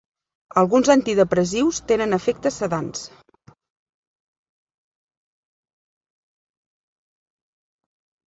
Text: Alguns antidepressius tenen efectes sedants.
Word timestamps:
Alguns 0.59 0.87
antidepressius 0.93 1.79
tenen 1.91 2.15
efectes 2.17 2.57
sedants. 2.61 3.03